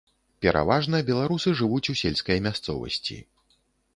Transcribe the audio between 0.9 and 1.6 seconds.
беларусы